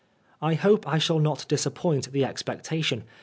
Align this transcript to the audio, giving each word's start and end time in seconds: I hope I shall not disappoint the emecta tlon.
I 0.41 0.55
hope 0.55 0.87
I 0.87 0.97
shall 0.97 1.19
not 1.19 1.45
disappoint 1.47 2.11
the 2.11 2.21
emecta 2.23 2.59
tlon. 2.63 3.03